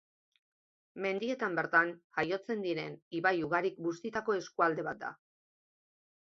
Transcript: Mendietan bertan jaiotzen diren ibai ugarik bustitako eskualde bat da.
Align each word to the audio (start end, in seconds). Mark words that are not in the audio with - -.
Mendietan 1.05 1.57
bertan 1.59 1.91
jaiotzen 2.19 2.63
diren 2.65 2.97
ibai 3.19 3.35
ugarik 3.49 3.79
bustitako 3.89 4.37
eskualde 4.41 4.87
bat 4.91 5.03
da. 5.05 5.13